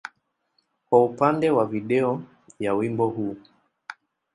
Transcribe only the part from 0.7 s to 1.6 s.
kwa upande